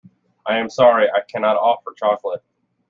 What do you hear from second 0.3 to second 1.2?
I am sorry